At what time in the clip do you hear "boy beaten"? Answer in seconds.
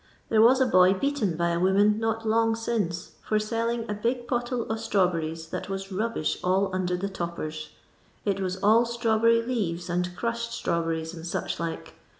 0.65-1.37